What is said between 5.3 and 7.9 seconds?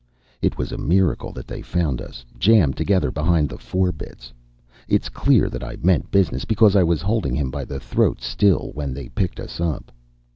that I meant business, because I was holding him by the